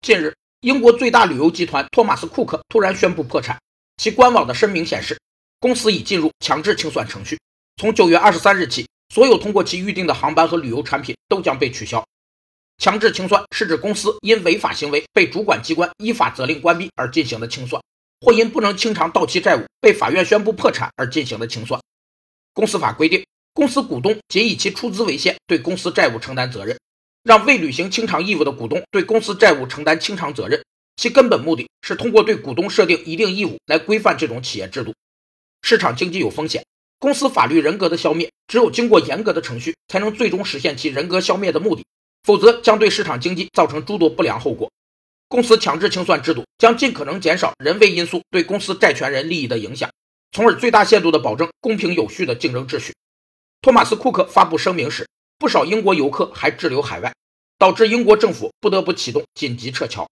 [0.00, 3.60] 近日，英国最大旅游集团托马斯库克突然宣布破产，
[3.98, 5.20] 其官网的声明显示，
[5.60, 7.38] 公司已进入强制清算程序。
[7.76, 12.02] 从九月二十三日起，所有通过其预订的航班和旅游产品都将被取消。
[12.78, 17.82] 强制清算是指公司因违法行为被主管机关依法责令关闭而进行的清算，
[18.20, 21.78] 或因不能清偿到期债务被法院宣布破产而进行的清算。
[22.54, 26.78] 公司法规定，公司股东仅以其出资为限，对公司债务承担责任。
[27.28, 30.64] 让未履行清偿义务的股东对公司债务承担清偿责任，
[30.96, 34.94] 其根本目的是通过对股东设定一定义务来规范这种企业制度。
[35.60, 36.64] 市场经济有风险，
[36.98, 41.84] 公司法律人格的消灭只有经过严格的程序，才能最终实现其人格消灭的目的。
[42.24, 44.72] 否则将对市场经济造成诸多不良后果。
[45.28, 49.90] 公司强制清算制度将尽可能减少人为因素对公司债权人利益的影响，
[50.32, 52.94] 从而最大限度地保证公平有序的竞争秩序。
[53.60, 55.06] 托马斯·库克发布声明时，
[55.38, 57.14] 不少英国游客还滞留海外，
[57.58, 60.08] 导致英国政府不得不启动紧急撤侨。